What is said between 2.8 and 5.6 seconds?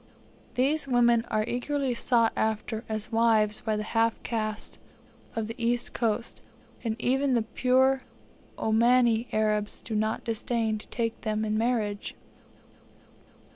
as wives by the half castes of the